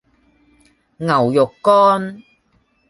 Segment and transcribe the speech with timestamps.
[0.97, 2.23] 牛肉乾